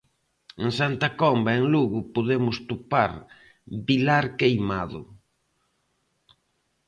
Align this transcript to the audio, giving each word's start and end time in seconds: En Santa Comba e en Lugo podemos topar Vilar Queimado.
En 0.63 0.69
Santa 0.79 1.07
Comba 1.21 1.49
e 1.53 1.57
en 1.59 1.65
Lugo 1.73 1.99
podemos 2.15 2.57
topar 2.69 3.11
Vilar 3.87 4.25
Queimado. 4.39 5.01